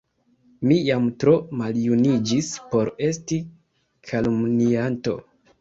mi 0.69 0.77
jam 0.85 1.03
tro 1.23 1.35
maljuniĝis 1.59 2.49
por 2.73 2.91
esti 3.11 3.39
kalumnianto! 4.11 5.17